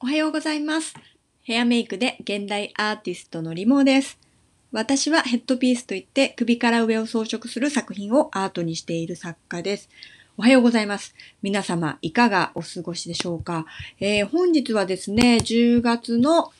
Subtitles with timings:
[0.00, 0.94] おはようございます。
[1.42, 4.16] ヘアメイクで現代アーティストのリモーです。
[4.70, 9.88] 私はヘッドピースといって首から上を装飾する作品をアートにしている作家です。
[10.36, 11.16] おはようございます。
[11.42, 13.66] 皆様いかがお過ごしでしょうか、
[13.98, 16.52] えー本日はですね、10月の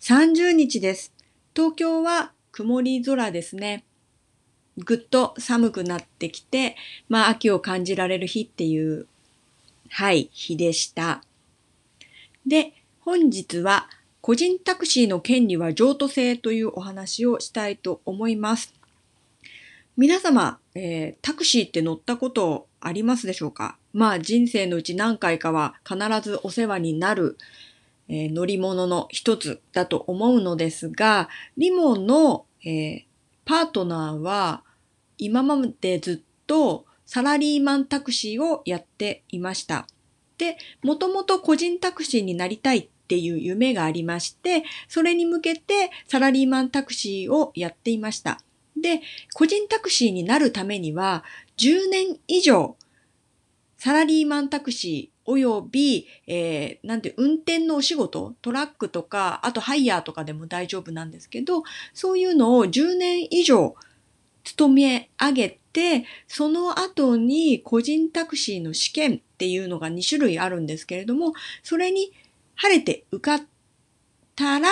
[0.00, 1.12] 30日です。
[1.54, 3.84] 東京は曇り空ですね。
[4.78, 6.76] ぐっと寒くなってきて、
[7.10, 9.06] まあ秋を感じられる日っていう、
[9.90, 11.22] はい、日でした。
[12.46, 12.72] で、
[13.06, 13.88] 本日は
[14.20, 18.74] 個人タクシーの権利は譲渡制というお話をしたいと思います。
[19.96, 23.78] 皆様、えータクシーって乗ったことありますでしょうか？
[23.92, 27.38] まあ人生のうち何回かは必ずお世話になる、
[28.08, 33.02] えー乗り物の一つだと思うのですが、リモの、えー
[33.44, 34.64] パートナーは
[35.16, 39.86] 今までずっとサラリーマンタクシーをやっていました。
[40.38, 48.40] で、もともと個人タクシーになりたいっっていう夢がありまして、それに向けてサラリーマンタクシーをやっていました。
[48.76, 49.00] で、
[49.32, 51.22] 個人タクシーになるためには、
[51.56, 52.76] 10年以上、
[53.78, 61.62] サラリーマンタクシーおよび、えーなんて、運転のお仕事、トラックとか、あとハイヤーとかでも大丈夫なんですけど、
[61.94, 63.76] そういうのを10年以上
[64.44, 72.12] 勤め上げて、その後に個人タクシーの試験っていうのが2種類あるんですけれども、それに
[72.56, 73.46] 晴れて受かっ
[74.34, 74.68] たら、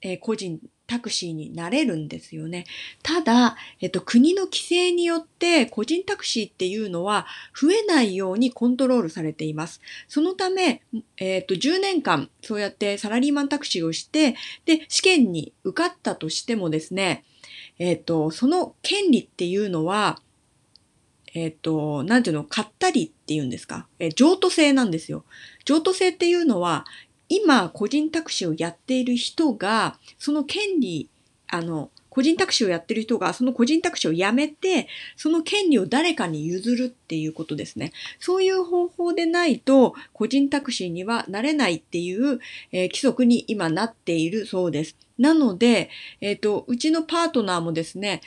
[0.00, 2.64] えー個人タクシーになれるんですよね。
[3.02, 9.82] ただ、えっと、国の規制によって個人タクシーっていうのは増えないようにコントロールされています。
[10.08, 10.82] そのため、
[11.18, 17.24] えっと、10年間そうやってサラリーマンタクシーをして、で、試験に受かったとしてもですね、
[17.78, 20.18] えっと、その権利っていうのは、
[21.34, 25.26] えっと、なんていうの、買ったりっていうんですか、え譲渡制なんですよ。
[25.66, 26.86] 譲渡制っていうのは、
[27.28, 31.08] 今、個人タクシーをやっている人が、その権利、
[31.48, 37.92] あの、個人タクシーをやっている人が、その個人タクシーをやめて、その権利を誰かに譲るっていうことですね。
[38.18, 42.40] そういう方法でないと、個人タクシーにはなれないっていう、
[42.72, 44.96] えー規則に今なっているそうです。
[45.18, 45.90] なので、
[46.20, 48.22] えっ、と、うちのパートナーもですね、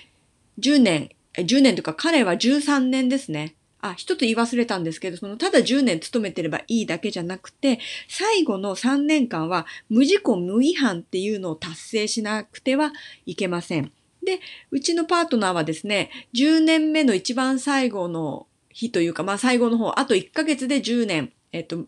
[0.60, 3.56] 10年、10年というか彼は13年ですね。
[3.82, 12.94] あ、一つ言い忘れたんですけど、その、ただ10年勤めてればいいだけじゃなくて、最後の3年間は無事故無違反っていうのを達成しなくては
[13.26, 13.92] いけません。
[14.24, 21.86] で、うちのパートナーはですね、10年目の一番最後の日というか、まあ最後の方、あと1ヶ月で10年、えっと、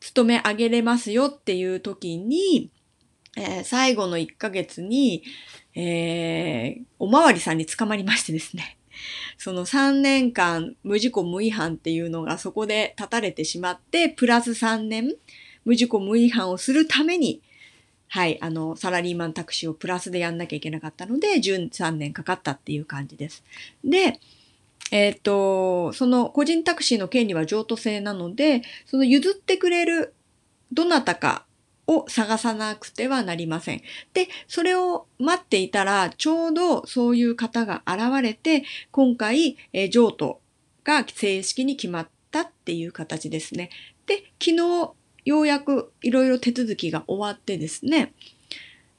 [0.00, 2.70] 勤め上げれますよっていう時に、
[3.36, 5.22] えー最後の1ヶ月に、
[5.74, 8.76] えーおまわりさんに捕まりましてですね。
[9.38, 15.14] その3年間無事故無違反っていうのがそこで立たれてしまって、プラス3年
[15.64, 17.42] 無事故無違反をするために、
[18.08, 23.44] はい、あの、サラリーマンタクシーをプラスでやんなきゃいけなかったので、13年かかったっていう感じです。
[23.84, 24.18] で、
[24.90, 30.14] えっ、と、その個人タクシーの権利は譲渡制なので、その譲ってくれる
[30.72, 31.44] どなたか
[31.90, 33.82] を探さなくてはなりません。
[34.14, 38.62] で、それを待っていたら、ちょうどそういう方が現れて、
[38.92, 40.40] 今回、えー譲渡
[40.84, 43.70] が正式に決まったっていう形ですね。
[44.06, 44.92] で、昨日、
[45.24, 48.12] ようやくいろいろ手続きが終わってですね、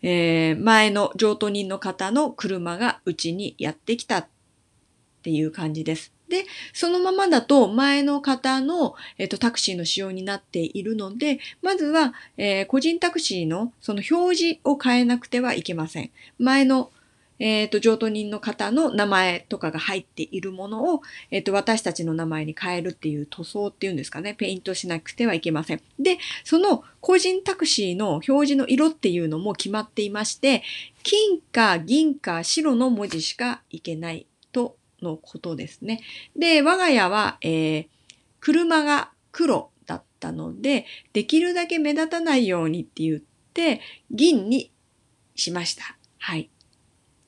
[0.02, 4.28] えー前の譲渡人の方の車がうちにやってきたっ
[5.24, 6.12] ていう感じです。
[6.32, 16.10] で、そのままだと前の方の、えっとタクシーの仕様になっているので、まずは、えー個人タクシーのその表示を変えなくてはいけません。
[16.40, 16.90] 前の、
[17.38, 25.82] えっと譲渡人の方の名前とかが入っているものを、えっと私たちの名前に変えるっていう塗装っていうんですかね、ペイントしなくてはいけません。
[26.00, 30.64] で、その個人タクシーの表示の色っていうのも決まっていまして、
[31.04, 34.28] 金か銀か白の文字しかいけない
[35.02, 36.02] のことですね。
[36.36, 37.88] で、我が家は、えー
[38.44, 43.20] 車が黒だったので、できるだけ目立たないようにって言っ
[43.54, 44.72] て、銀に
[45.36, 45.96] しました。
[46.18, 46.50] はい。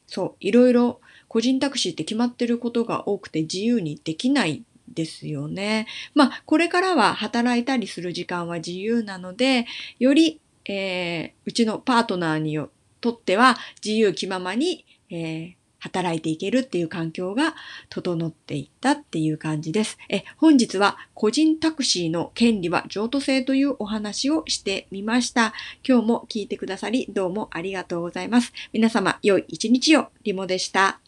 [0.07, 5.85] そう、いろいろ個人タクシーって決まってることが多くて自由にできないですよね。
[6.15, 9.65] まあ、これからは働いたりする時間は自由なので、
[9.99, 12.57] より、えーうちのパートナーに
[13.01, 15.53] とっては自由気ままに、えー
[15.83, 17.56] 働いていけるっていう環境が
[17.89, 19.97] 整っていったっていう感じです。
[20.09, 25.53] え、本日は個人タクシーの権利は譲渡制というお話をしてみました。
[25.88, 28.53] 今日も聞いてくださりどうもありがとうございます。
[28.71, 31.02] 皆様良い一日をリモでした。